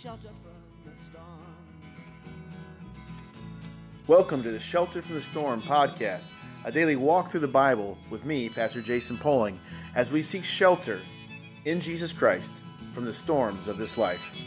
[0.00, 1.26] shelter from the storm.
[4.06, 6.30] Welcome to the Shelter from the Storm podcast,
[6.64, 9.60] a daily walk through the Bible with me, Pastor Jason Poling,
[9.94, 11.00] as we seek shelter
[11.66, 12.50] in Jesus Christ
[12.94, 14.40] from the storms of this life.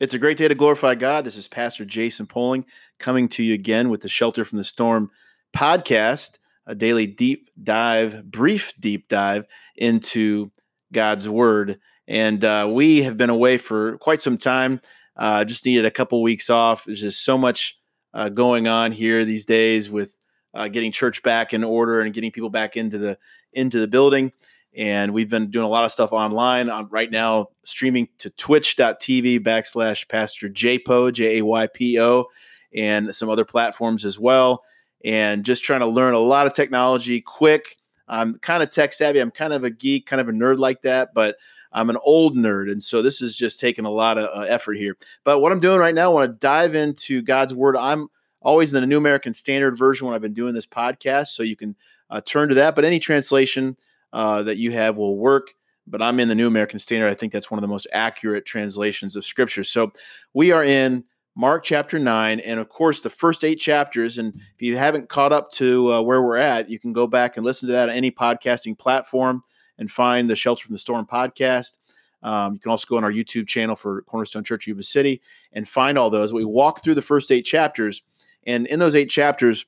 [0.00, 1.26] It's a great day to glorify God.
[1.26, 2.64] This is Pastor Jason Poling
[2.98, 5.10] coming to you again with the Shelter from the Storm
[5.54, 9.46] podcast, a daily deep dive, brief deep dive
[9.76, 10.50] into
[10.92, 11.78] God's Word.
[12.08, 14.80] And uh, we have been away for quite some time.
[15.16, 16.84] Uh, just needed a couple weeks off.
[16.84, 17.78] There's just so much
[18.14, 20.16] uh, going on here these days with
[20.54, 23.18] uh, getting church back in order and getting people back into the
[23.52, 24.32] into the building
[24.76, 29.40] and we've been doing a lot of stuff online I'm right now streaming to twitch.tv
[29.40, 32.26] backslash pastor jaypo j-a-y-p-o
[32.74, 34.62] and some other platforms as well
[35.04, 37.76] and just trying to learn a lot of technology quick
[38.08, 40.82] i'm kind of tech savvy i'm kind of a geek kind of a nerd like
[40.82, 41.36] that but
[41.72, 44.74] i'm an old nerd and so this is just taking a lot of uh, effort
[44.74, 48.08] here but what i'm doing right now i want to dive into god's word i'm
[48.40, 51.56] always in the new american standard version when i've been doing this podcast so you
[51.56, 51.74] can
[52.10, 53.76] uh, turn to that but any translation
[54.16, 55.52] uh, that you have will work.
[55.86, 57.10] But I'm in the New American Standard.
[57.10, 59.62] I think that's one of the most accurate translations of Scripture.
[59.62, 59.92] So
[60.32, 61.04] we are in
[61.36, 62.40] Mark chapter 9.
[62.40, 64.16] And of course, the first eight chapters.
[64.16, 67.36] And if you haven't caught up to uh, where we're at, you can go back
[67.36, 69.44] and listen to that on any podcasting platform
[69.78, 71.76] and find the Shelter from the Storm podcast.
[72.22, 75.20] Um, you can also go on our YouTube channel for Cornerstone Church Yuba City
[75.52, 76.32] and find all those.
[76.32, 78.02] We walk through the first eight chapters.
[78.46, 79.66] And in those eight chapters,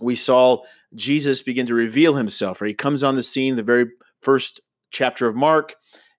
[0.00, 0.62] we saw
[0.94, 2.62] Jesus begin to reveal himself.
[2.62, 2.68] Right?
[2.68, 3.90] He comes on the scene, the very
[4.22, 5.76] first chapter of Mark.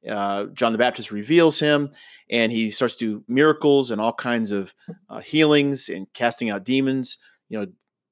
[0.08, 1.92] Uh, John the Baptist reveals him,
[2.30, 4.74] and he starts to do miracles and all kinds of
[5.10, 7.18] uh, healings and casting out demons.
[7.50, 7.68] You know,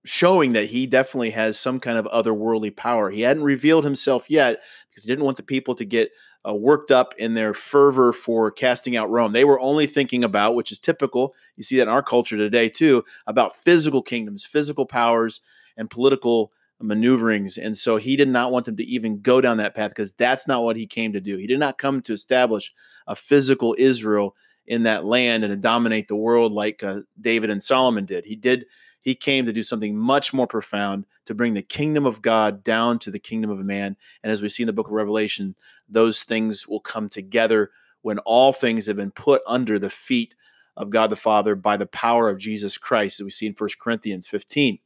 [0.06, 3.10] showing that he definitely has some kind of otherworldly power.
[3.10, 6.12] He hadn't revealed himself yet because he didn't want the people to get
[6.48, 9.34] uh, worked up in their fervor for casting out Rome.
[9.34, 12.70] They were only thinking about, which is typical, you see that in our culture today
[12.70, 15.42] too, about physical kingdoms, physical powers,
[15.76, 16.52] and political
[16.82, 17.58] maneuverings.
[17.58, 20.48] And so he did not want them to even go down that path because that's
[20.48, 21.38] not what he came to do.
[21.38, 22.72] He did not come to establish
[23.08, 24.36] a physical Israel
[24.68, 28.26] in that land and to dominate the world like uh, David and Solomon did.
[28.26, 28.66] He did.
[29.02, 33.00] He came to do something much more profound to bring the kingdom of God down
[33.00, 33.96] to the kingdom of man.
[34.24, 35.56] And as we see in the book of Revelation,
[35.88, 40.36] those things will come together when all things have been put under the feet
[40.78, 43.70] of God the Father by the power of Jesus Christ, as we see in 1
[43.80, 44.80] Corinthians 15.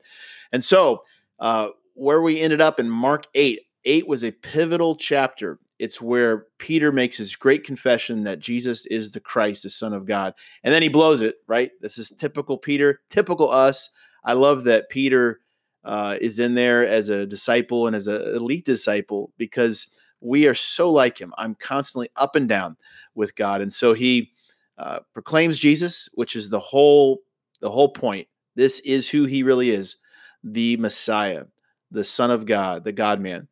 [0.52, 1.04] And so,
[1.40, 5.60] uh, where we ended up in Mark 8, 8 was a pivotal chapter.
[5.80, 10.06] It's where Peter makes his great confession that Jesus is the Christ, the Son of
[10.06, 10.34] God.
[10.64, 11.72] And then he blows it, right?
[11.82, 13.90] This is typical Peter, typical us.
[14.24, 15.42] I love that Peter
[15.84, 19.88] uh, is in there as a disciple and as an elite disciple because
[20.22, 21.34] we are so like him.
[21.38, 22.78] I'm constantly up and down
[23.16, 23.60] with God.
[23.60, 24.32] And so he
[24.78, 27.20] uh, proclaims Jesus, which is the whole
[27.60, 28.28] the whole point.
[28.56, 29.96] This is who he really is,
[30.44, 31.46] the Messiah
[31.94, 33.48] the Son of God, the God man.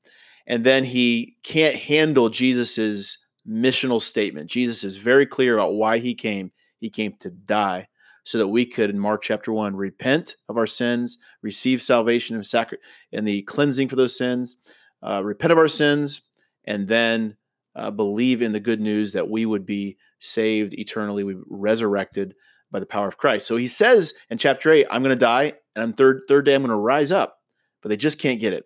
[0.48, 4.50] And then he can't handle Jesus's missional statement.
[4.50, 6.52] Jesus is very clear about why he came.
[6.80, 7.88] He came to die
[8.24, 12.46] so that we could, in Mark chapter 1, repent of our sins, receive salvation and,
[12.46, 12.78] sacri-
[13.14, 14.58] and the cleansing for those sins,
[15.02, 16.22] uh, repent of our sins,
[16.66, 17.36] and then
[17.76, 22.36] uh, believe in the good news that we would be saved eternally, we resurrected
[22.72, 23.48] by the power of Christ.
[23.48, 26.54] So he says in chapter 8, I'm going to die, and on third, third day
[26.54, 27.41] I'm going to rise up
[27.82, 28.66] but they just can't get it.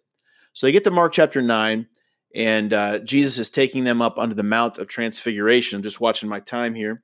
[0.53, 1.87] So they get to Mark chapter 9,
[2.35, 5.77] and uh, Jesus is taking them up under the Mount of Transfiguration.
[5.77, 7.03] I'm just watching my time here.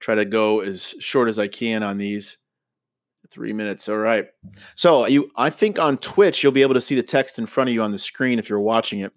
[0.00, 2.38] Try to go as short as I can on these.
[3.30, 3.88] Three minutes.
[3.88, 4.28] All right.
[4.76, 7.68] So you, I think on Twitch you'll be able to see the text in front
[7.68, 9.12] of you on the screen if you're watching it.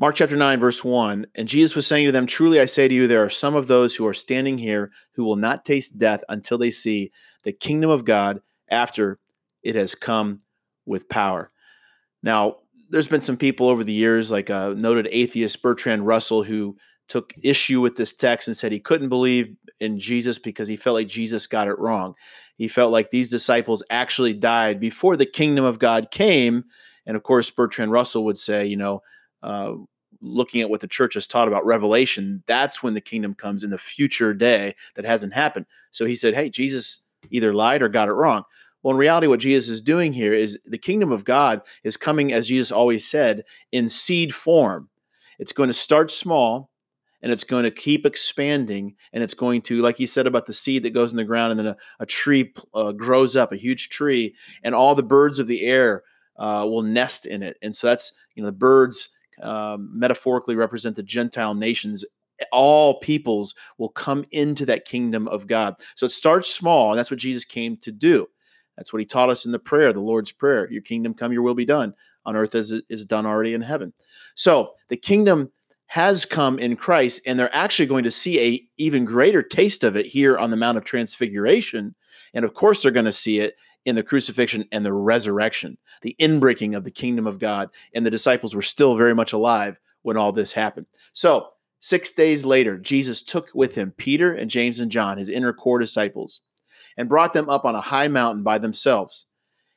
[0.00, 1.26] Mark chapter 9, verse 1.
[1.34, 3.68] And Jesus was saying to them, Truly I say to you, there are some of
[3.68, 7.10] those who are standing here who will not taste death until they see
[7.42, 9.18] the kingdom of God after
[9.62, 10.38] it has come
[10.86, 11.50] with power.
[12.22, 12.56] Now,
[12.90, 16.76] there's been some people over the years, like a noted atheist Bertrand Russell, who
[17.08, 20.94] took issue with this text and said he couldn't believe in Jesus because he felt
[20.94, 22.14] like Jesus got it wrong.
[22.56, 26.64] He felt like these disciples actually died before the kingdom of God came.
[27.06, 29.00] And of course, Bertrand Russell would say, you know,
[29.42, 29.74] uh,
[30.20, 33.70] looking at what the church has taught about revelation, that's when the kingdom comes in
[33.70, 35.66] the future day that hasn't happened.
[35.90, 38.44] So he said, hey, Jesus either lied or got it wrong.
[38.82, 42.32] Well, in reality, what Jesus is doing here is the kingdom of God is coming,
[42.32, 44.88] as Jesus always said, in seed form.
[45.38, 46.70] It's going to start small
[47.22, 48.94] and it's going to keep expanding.
[49.12, 51.50] And it's going to, like he said about the seed that goes in the ground,
[51.50, 55.38] and then a, a tree uh, grows up, a huge tree, and all the birds
[55.38, 56.02] of the air
[56.38, 57.58] uh, will nest in it.
[57.60, 59.10] And so that's, you know, the birds
[59.42, 62.04] um, metaphorically represent the Gentile nations.
[62.52, 65.74] All peoples will come into that kingdom of God.
[65.96, 68.26] So it starts small, and that's what Jesus came to do.
[68.80, 70.66] That's what he taught us in the prayer, the Lord's Prayer.
[70.70, 71.92] Your kingdom come, your will be done
[72.24, 73.92] on earth as it is done already in heaven.
[74.36, 75.52] So the kingdom
[75.84, 79.96] has come in Christ, and they're actually going to see a even greater taste of
[79.96, 81.94] it here on the Mount of Transfiguration.
[82.32, 86.16] And of course, they're going to see it in the crucifixion and the resurrection, the
[86.18, 87.68] inbreaking of the kingdom of God.
[87.94, 90.86] And the disciples were still very much alive when all this happened.
[91.12, 91.48] So,
[91.80, 95.78] six days later, Jesus took with him Peter and James and John, his inner core
[95.78, 96.40] disciples,
[97.00, 99.24] and brought them up on a high mountain by themselves.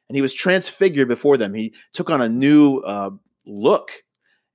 [0.10, 1.54] And he was transfigured before them.
[1.54, 3.12] He took on a new uh,
[3.46, 3.92] look,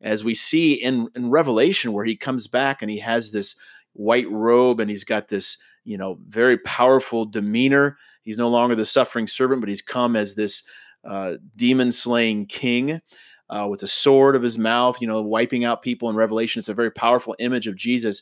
[0.03, 3.57] as we see in, in Revelation, where he comes back and he has this
[3.95, 7.97] white robe and he's got this, you know, very powerful demeanor
[8.29, 10.63] He's no longer the suffering servant, but he's come as this
[11.03, 13.01] uh, demon slaying king
[13.49, 16.59] uh, with a sword of his mouth, you know, wiping out people in Revelation.
[16.61, 18.21] It's a very powerful image of Jesus.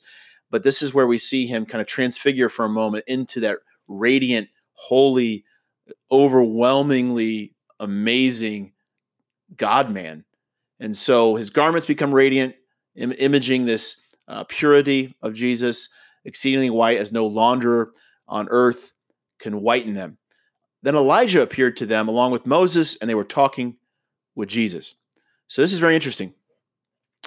[0.48, 3.58] But this is where we see him kind of transfigure for a moment into that
[3.88, 5.44] radiant, holy,
[6.10, 8.72] overwhelmingly amazing
[9.56, 10.24] God man.
[10.80, 12.54] And so his garments become radiant,
[12.96, 15.88] Im- imaging this uh, purity of Jesus,
[16.24, 17.88] exceedingly white as no launderer
[18.28, 18.92] on earth
[19.38, 20.18] can whiten them.
[20.82, 23.76] Then Elijah appeared to them along with Moses, and they were talking
[24.34, 24.94] with Jesus.
[25.46, 26.34] So this is very interesting.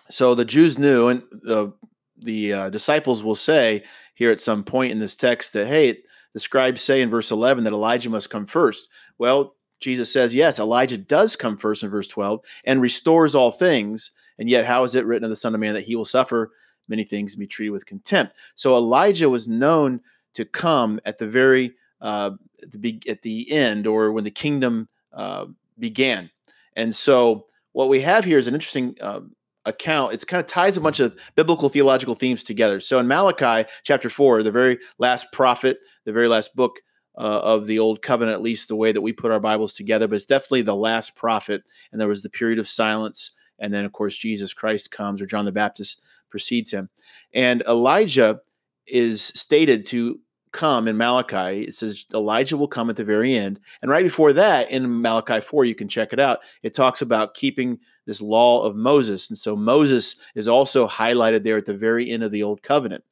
[0.10, 1.74] So the Jews knew, and the
[2.22, 3.84] the uh, disciples will say
[4.14, 6.00] here at some point in this text that hey,
[6.34, 8.90] the scribes say in verse 11 that Elijah must come first.
[9.18, 14.12] Well, Jesus says yes, Elijah does come first in verse 12 and restores all things.
[14.38, 16.52] And yet, how is it written of the Son of Man that he will suffer
[16.88, 18.36] many things and be treated with contempt?
[18.56, 20.02] So Elijah was known
[20.34, 22.32] to come at the very uh,
[22.62, 25.46] at, the, at the end or when the kingdom uh,
[25.80, 26.30] began.
[26.76, 29.22] And so what we have here is an interesting uh,
[29.66, 30.14] account.
[30.14, 32.80] it's kind of ties a bunch of biblical theological themes together.
[32.80, 36.80] So in Malachi chapter four, the very last prophet, the very last book
[37.18, 40.08] uh, of the old covenant, at least the way that we put our Bibles together,
[40.08, 41.64] but it's definitely the last prophet.
[41.92, 43.32] And there was the period of silence.
[43.60, 46.90] And then, of course, Jesus Christ comes, or John the Baptist precedes him.
[47.34, 48.40] And Elijah
[48.88, 50.20] is stated to
[50.52, 51.62] come in Malachi.
[51.62, 53.60] It says Elijah will come at the very end.
[53.82, 57.34] And right before that, in Malachi 4, you can check it out, it talks about
[57.34, 59.30] keeping this law of Moses.
[59.30, 63.04] And so Moses is also highlighted there at the very end of the Old Covenant.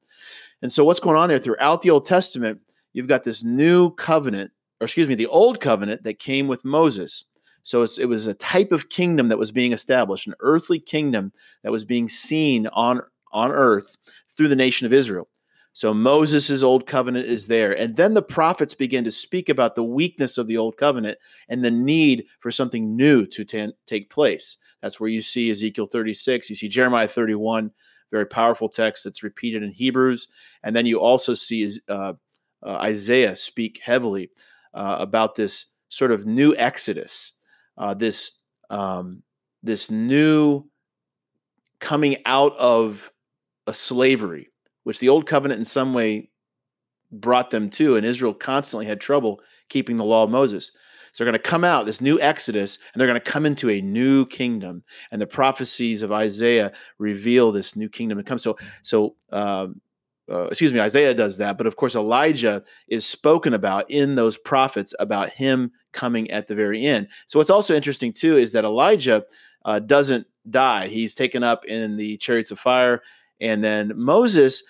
[0.62, 2.60] And so what's going on there throughout the Old Testament,
[2.94, 4.52] you've got this new covenant,
[4.82, 7.26] or excuse me, the Old Covenant that came with Moses.
[7.62, 11.34] So it was a type of kingdom that was being established, an earthly kingdom
[11.64, 13.02] that was being seen on,
[13.34, 13.98] on earth
[14.36, 15.28] through the nation of Israel.
[15.78, 17.72] So Moses' old covenant is there.
[17.72, 21.20] And then the prophets begin to speak about the weakness of the old covenant
[21.50, 24.58] and the need for something new to t- take place.
[24.82, 27.70] That's where you see Ezekiel 36, you see Jeremiah 31,
[28.10, 30.28] very powerful text that's repeated in Hebrews.
[30.64, 32.14] And then you also see uh,
[32.64, 34.32] uh, Isaiah speak heavily
[34.74, 37.34] uh, about this sort of new exodus,
[37.78, 38.32] uh, this,
[38.72, 39.22] um,
[39.62, 40.64] this new
[41.80, 43.12] coming out of
[43.68, 44.50] a slavery
[44.88, 46.30] which the old covenant in some way
[47.12, 47.98] brought them to.
[47.98, 50.72] And Israel constantly had trouble keeping the law of Moses.
[51.12, 53.70] So they're going to come out, this new Exodus, and they're going to come into
[53.70, 54.84] a new kingdom.
[55.12, 58.40] And the prophecies of Isaiah reveal this new kingdom to come.
[58.40, 59.82] So, so um,
[60.32, 64.38] uh, excuse me, Isaiah does that, but of course Elijah is spoken about in those
[64.38, 67.10] prophets about him coming at the very end.
[67.26, 69.26] So what's also interesting too is that Elijah
[69.66, 73.02] uh, doesn't die; he's taken up in the chariots of fire,
[73.40, 74.64] and then Moses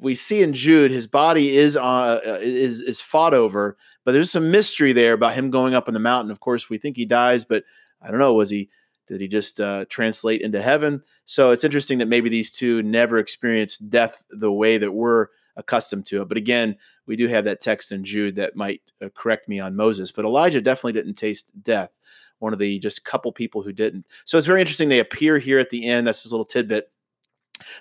[0.00, 4.30] we see in Jude his body is uh, uh, is is fought over, but there's
[4.30, 6.30] some mystery there about him going up on the mountain.
[6.30, 7.64] Of course, we think he dies, but
[8.02, 8.34] I don't know.
[8.34, 8.70] Was he?
[9.06, 11.02] Did he just uh, translate into heaven?
[11.24, 15.26] So it's interesting that maybe these two never experienced death the way that we're
[15.56, 16.28] accustomed to it.
[16.28, 16.76] But again,
[17.06, 20.12] we do have that text in Jude that might uh, correct me on Moses.
[20.12, 21.98] But Elijah definitely didn't taste death.
[22.38, 24.06] One of the just couple people who didn't.
[24.24, 24.88] So it's very interesting.
[24.88, 26.06] They appear here at the end.
[26.06, 26.90] That's this little tidbit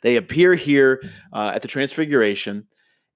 [0.01, 1.01] they appear here
[1.33, 2.65] uh, at the Transfiguration,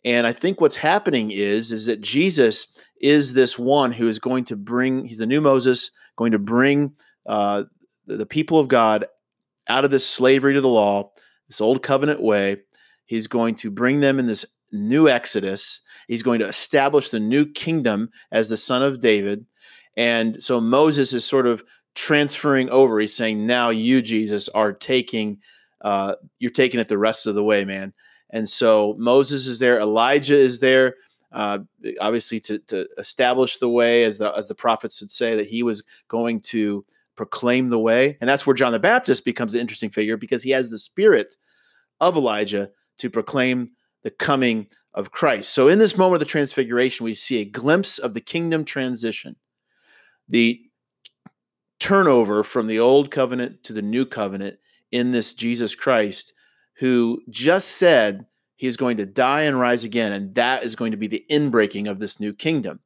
[0.05, 4.45] and I think what's happening is is that Jesus is this one who is going
[4.45, 5.05] to bring.
[5.05, 6.93] He's a new Moses, going to bring
[7.27, 7.63] uh,
[8.05, 9.05] the, the people of God
[9.67, 11.11] out of this slavery to the law,
[11.47, 12.57] this old covenant way.
[13.05, 15.81] He's going to bring them in this new Exodus.
[16.07, 19.45] He's going to establish the new kingdom as the son of David.
[19.95, 21.63] And so Moses is sort of
[21.95, 22.99] transferring over.
[22.99, 25.37] He's saying, now you, Jesus, are taking
[25.83, 27.93] uh, you're taking it the rest of the way, man.
[28.29, 30.95] And so Moses is there, Elijah is there,
[31.31, 31.59] uh,
[31.99, 35.63] obviously to, to establish the way, as the as the prophets would say that he
[35.63, 36.85] was going to
[37.15, 38.17] proclaim the way.
[38.21, 41.35] And that's where John the Baptist becomes an interesting figure because he has the spirit
[41.99, 43.71] of Elijah to proclaim
[44.03, 45.51] the coming of Christ.
[45.51, 49.35] So in this moment of the transfiguration, we see a glimpse of the kingdom transition.
[50.29, 50.61] The
[51.79, 54.57] turnover from the old covenant to the new covenant
[54.93, 56.33] in this Jesus Christ
[56.77, 60.91] who just said he is going to die and rise again and that is going
[60.91, 62.79] to be the inbreaking of this new kingdom.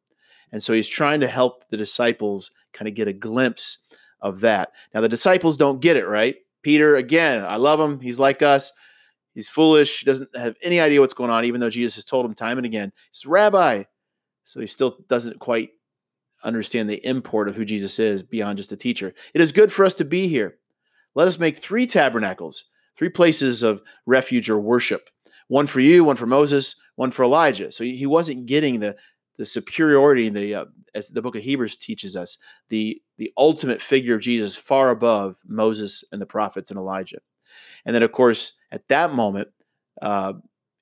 [0.52, 3.80] And so he's trying to help the disciples kind of get a glimpse
[4.22, 4.72] of that.
[4.94, 6.36] Now, the disciples don't get it, right?
[6.62, 8.00] Peter, again, I love him.
[8.00, 8.72] He's like us.
[9.34, 10.00] He's foolish.
[10.00, 12.58] He doesn't have any idea what's going on, even though Jesus has told him time
[12.58, 12.94] and again.
[13.12, 13.84] He's Rabbi.
[14.46, 15.72] So he still doesn't quite
[16.44, 19.14] understand the import of who Jesus is beyond just a teacher.
[19.34, 20.58] It is good for us to be here.
[21.18, 25.10] Let us make three tabernacles, three places of refuge or worship
[25.48, 27.72] one for you, one for Moses, one for Elijah.
[27.72, 28.96] So he wasn't getting the
[29.38, 32.38] the superiority, the uh, as the book of Hebrews teaches us,
[32.70, 37.20] the the ultimate figure of Jesus far above Moses and the prophets and Elijah.
[37.86, 39.48] And then, of course, at that moment,
[40.04, 40.34] uh,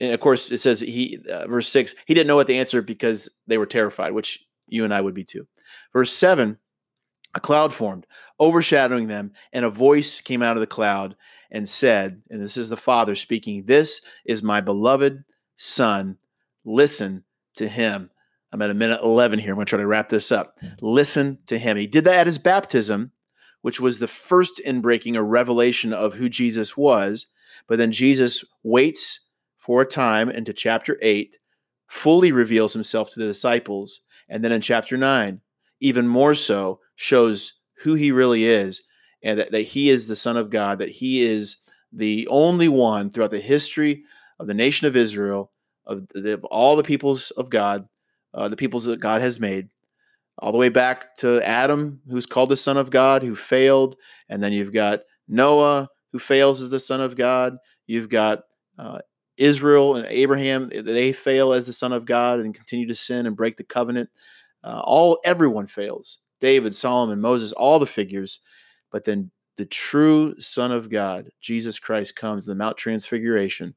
[0.01, 2.81] and of course, it says he uh, verse six, he didn't know what the answer
[2.81, 5.47] because they were terrified, which you and I would be too.
[5.93, 6.57] Verse seven,
[7.35, 8.07] a cloud formed,
[8.39, 11.15] overshadowing them, and a voice came out of the cloud
[11.51, 15.23] and said, and this is the Father speaking, This is my beloved
[15.57, 16.17] Son.
[16.63, 17.23] Listen
[17.55, 18.09] to him.
[18.51, 19.51] I'm at a minute 11 here.
[19.51, 20.57] I'm going to try to wrap this up.
[20.61, 20.67] Hmm.
[20.81, 21.77] Listen to him.
[21.77, 23.11] He did that at his baptism,
[23.61, 27.27] which was the first inbreaking or revelation of who Jesus was.
[27.67, 29.19] But then Jesus waits
[29.57, 31.37] for a time into chapter 8,
[31.87, 34.01] fully reveals himself to the disciples.
[34.29, 35.41] And then in chapter 9,
[35.81, 38.81] even more so, shows who he really is
[39.23, 41.57] and that, that he is the Son of God, that he is
[41.91, 44.03] the only one throughout the history
[44.39, 45.51] of the nation of Israel,
[45.85, 47.87] of, the, of all the peoples of God,
[48.33, 49.69] uh, the peoples that God has made,
[50.39, 53.95] all the way back to Adam, who's called the Son of God, who failed.
[54.29, 57.57] And then you've got Noah, who fails as the Son of God.
[57.87, 58.43] You've got
[58.77, 58.99] uh,
[59.37, 63.35] Israel and Abraham, they fail as the Son of God and continue to sin and
[63.35, 64.09] break the covenant.
[64.63, 66.19] Uh, all everyone fails.
[66.39, 68.39] David, Solomon, Moses, all the figures.
[68.91, 73.73] But then the true Son of God, Jesus Christ, comes in the Mount Transfiguration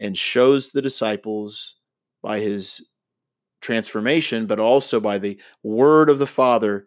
[0.00, 1.76] and shows the disciples
[2.22, 2.86] by his
[3.60, 6.86] transformation, but also by the word of the Father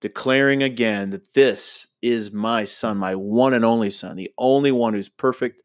[0.00, 4.92] declaring again that this is my son, my one and only son, the only one
[4.94, 5.62] who's perfect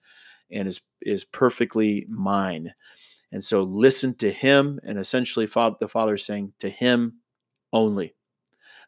[0.52, 2.72] and is is perfectly mine.
[3.32, 7.14] And so listen to him, and essentially the Father saying to him
[7.72, 8.16] only.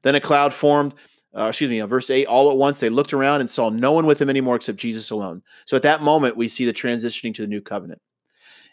[0.03, 0.93] Then a cloud formed.
[1.33, 4.05] Uh, excuse me, verse 8, all at once they looked around and saw no one
[4.05, 5.41] with them anymore except Jesus alone.
[5.65, 8.01] So at that moment, we see the transitioning to the new covenant.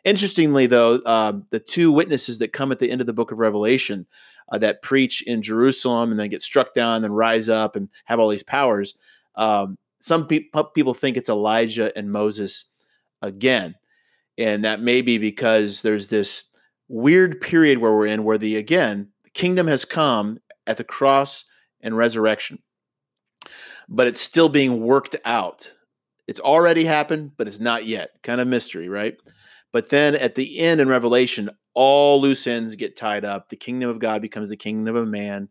[0.04, 3.38] Interestingly, though, uh, the two witnesses that come at the end of the book of
[3.38, 4.06] Revelation
[4.50, 7.88] uh, that preach in Jerusalem and then get struck down and then rise up and
[8.06, 8.96] have all these powers,
[9.36, 12.66] um, some pe- people think it's Elijah and Moses
[13.22, 13.74] again.
[14.36, 16.44] And that may be because there's this
[16.88, 21.44] weird period where we're in where the, again, kingdom has come at the cross
[21.80, 22.60] and resurrection,
[23.88, 25.70] but it's still being worked out.
[26.28, 28.10] It's already happened, but it's not yet.
[28.22, 29.16] Kind of mystery, right?
[29.72, 33.48] But then at the end in Revelation, all loose ends get tied up.
[33.48, 35.48] The kingdom of God becomes the kingdom of man.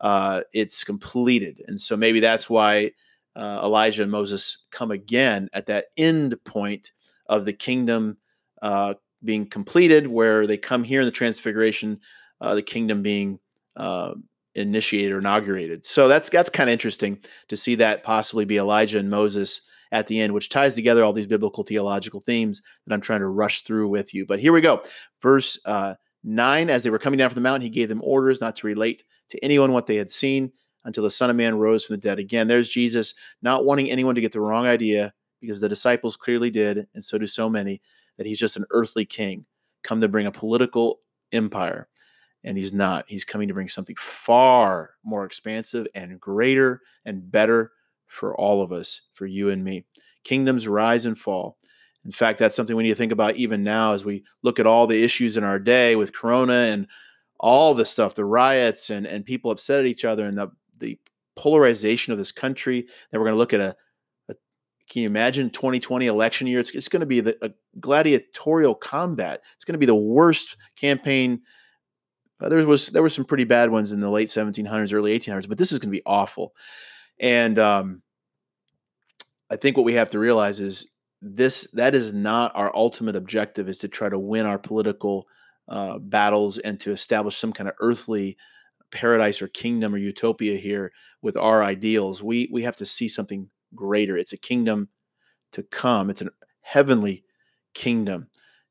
[0.00, 1.62] Uh, it's completed.
[1.66, 2.92] And so maybe that's why
[3.36, 6.92] uh, Elijah and Moses come again at that end point
[7.26, 8.16] of the kingdom
[8.62, 8.94] uh,
[9.24, 12.00] being completed, where they come here in the transfiguration,
[12.40, 13.38] uh, the kingdom being
[13.76, 14.14] uh,
[14.58, 15.84] initiated or inaugurated.
[15.84, 19.62] So that's that's kind of interesting to see that possibly be Elijah and Moses
[19.92, 23.28] at the end, which ties together all these biblical theological themes that I'm trying to
[23.28, 24.26] rush through with you.
[24.26, 24.82] But here we go.
[25.22, 28.40] Verse uh, 9 As they were coming down from the mountain, he gave them orders
[28.40, 30.52] not to relate to anyone what they had seen
[30.84, 32.18] until the Son of Man rose from the dead.
[32.18, 36.50] Again, there's Jesus not wanting anyone to get the wrong idea because the disciples clearly
[36.50, 37.80] did, and so do so many,
[38.16, 39.46] that he's just an earthly king
[39.84, 41.00] come to bring a political
[41.32, 41.88] empire.
[42.48, 43.04] And he's not.
[43.06, 47.72] He's coming to bring something far more expansive and greater and better
[48.06, 49.84] for all of us, for you and me.
[50.24, 51.58] Kingdoms rise and fall.
[52.06, 54.66] In fact, that's something we need to think about even now as we look at
[54.66, 56.86] all the issues in our day with Corona and
[57.38, 60.48] all the stuff, the riots and, and people upset at each other and the,
[60.80, 60.98] the
[61.36, 62.86] polarization of this country.
[63.10, 63.76] That we're going to look at a,
[64.30, 64.34] a,
[64.88, 66.60] can you imagine 2020 election year?
[66.60, 69.42] It's, it's going to be the, a gladiatorial combat.
[69.54, 71.42] It's going to be the worst campaign.
[72.40, 75.48] Uh, there was there were some pretty bad ones in the late 1700s, early 1800s,
[75.48, 76.54] but this is going to be awful.
[77.20, 78.02] And um,
[79.50, 80.90] I think what we have to realize is
[81.20, 85.26] this that is not our ultimate objective is to try to win our political
[85.68, 88.36] uh, battles and to establish some kind of earthly
[88.90, 90.92] paradise or kingdom or utopia here
[91.22, 92.22] with our ideals.
[92.22, 94.16] We we have to see something greater.
[94.16, 94.88] It's a kingdom
[95.52, 96.10] to come.
[96.10, 96.30] It's a
[96.60, 97.24] heavenly
[97.74, 98.28] kingdom.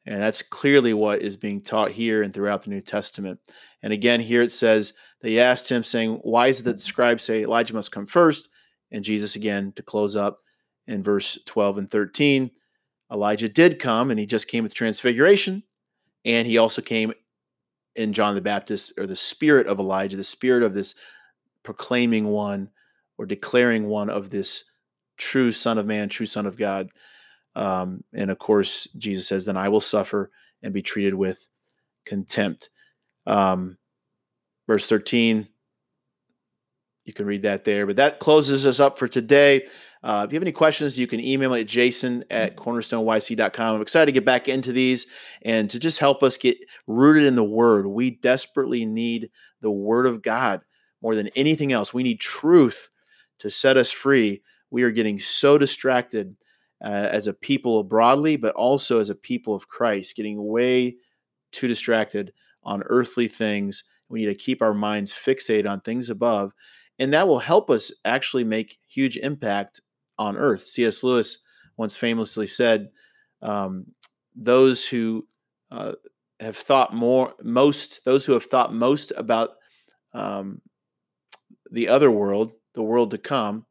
[0.08, 3.40] And that's clearly what is being taught here and throughout the New Testament.
[3.84, 6.88] And again, here it says, they asked him, saying, Why is it that the mm-hmm.
[6.88, 8.48] scribes say Elijah must come first?
[8.92, 10.40] And Jesus, again, to close up
[10.88, 12.50] in verse 12 and 13,
[13.12, 15.62] Elijah did come, and he just came with transfiguration.
[16.24, 17.12] And he also came
[17.98, 20.96] in John the Baptist, or the spirit of Elijah, the spirit of this
[21.64, 22.70] proclaiming one
[23.18, 24.64] or declaring one of this
[25.18, 26.90] true Son of Man, true Son of God.
[27.58, 30.30] Um, and of course, Jesus says, Then I will suffer
[30.62, 31.50] and be treated with
[32.06, 32.70] contempt.
[33.26, 33.78] Um,
[34.68, 35.48] verse 13,
[37.06, 37.88] you can read that there.
[37.88, 39.66] But that closes us up for today.
[40.04, 43.76] Uh, if you have any questions, you can email me at jason at cornerstoneyc.com.
[43.76, 45.08] I'm excited to get back into these
[45.42, 47.88] and to just help us get rooted in the Word.
[47.88, 50.62] We desperately need the Word of God
[51.02, 51.92] more than anything else.
[51.92, 52.90] We need truth
[53.40, 54.44] to set us free.
[54.70, 56.36] We are getting so distracted
[56.84, 60.96] uh, as a people broadly, but also as a people of Christ, getting way
[61.52, 63.84] too distracted on earthly things.
[64.10, 66.52] We need to keep our minds fixated on things above,
[67.00, 69.82] and that will help us actually make huge impact
[70.18, 70.62] on earth.
[70.62, 71.04] C.S.
[71.04, 71.40] Lewis
[71.78, 72.90] once famously said,
[73.42, 73.86] um,
[74.36, 75.28] "Those who
[75.72, 75.94] uh,
[76.40, 79.52] have thought more, most those who have thought most about
[80.14, 80.62] um,
[81.72, 83.66] the other world, the world to come,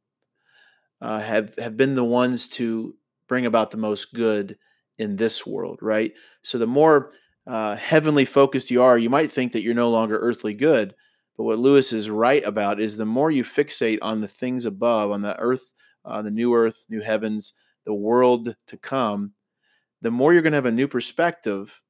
[1.00, 2.94] uh, have have been the ones to
[3.28, 4.56] bring about the most good
[4.98, 6.12] in this world, right?
[6.42, 7.12] So the more
[7.46, 10.94] uh, heavenly focused you are, you might think that you're no longer earthly good.
[11.36, 15.10] But what Lewis is right about is the more you fixate on the things above,
[15.10, 15.74] on the earth,
[16.04, 17.52] uh, the new earth, new heavens,
[17.84, 19.32] the world to come,
[20.02, 21.80] the more you're going to have a new perspective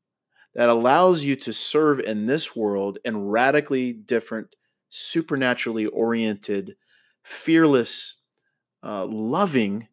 [0.54, 4.56] that allows you to serve in this world in radically different,
[4.88, 6.76] supernaturally oriented,
[7.22, 8.16] fearless
[8.83, 9.88] uh, loving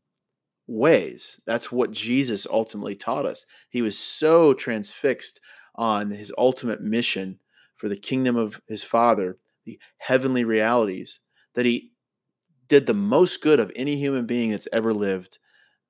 [0.68, 1.40] ways.
[1.46, 3.46] That's what Jesus ultimately taught us.
[3.70, 5.42] He was so transfixed
[5.76, 7.40] on his ultimate mission
[7.76, 11.20] for the kingdom of his Father, the heavenly realities,
[11.56, 11.92] that he
[12.68, 15.40] did the most good of any human being that's ever lived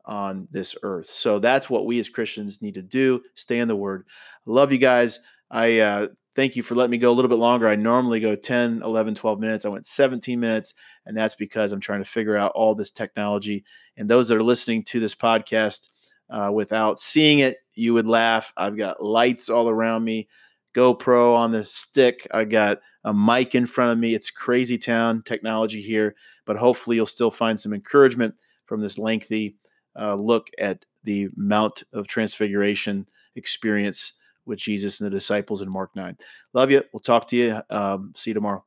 [0.06, 1.08] on this earth.
[1.08, 3.22] So that's what we as Christians need to do.
[3.36, 4.06] Stay in the Word.
[4.46, 5.20] Love you guys.
[5.52, 7.68] I uh, thank you for letting me go a little bit longer.
[7.68, 9.66] I normally go 10, 11, 12 minutes.
[9.66, 10.74] I went 17 minutes,
[11.06, 13.64] and that's because I'm trying to figure out all this technology.
[13.98, 15.90] And those that are listening to this podcast
[16.30, 18.52] uh, without seeing it, you would laugh.
[18.58, 20.28] I've got lights all around me,
[20.74, 22.28] GoPro on the stick.
[22.32, 24.16] I got a mic in front of me.
[24.16, 26.16] It's crazy town technology here,
[26.46, 29.58] but hopefully you'll still find some encouragement from this lengthy
[30.00, 34.14] uh, look at the Mount of Transfiguration experience
[34.46, 36.18] with Jesus and the disciples in Mark 9.
[36.54, 36.84] Love you.
[36.92, 37.62] We'll talk to you.
[37.70, 38.64] Um, see you tomorrow.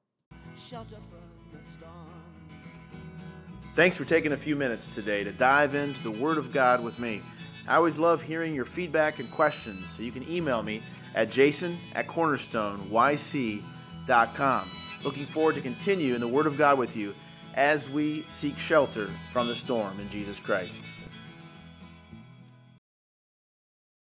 [3.74, 6.98] Thanks for taking a few minutes today to dive into the Word of God with
[6.98, 7.20] me.
[7.68, 10.82] I always love hearing your feedback and questions, so you can email me
[11.14, 14.70] at jason at cornerstoneyc.com.
[15.04, 17.14] Looking forward to continue in the Word of God with you
[17.54, 20.82] as we seek shelter from the storm in Jesus Christ.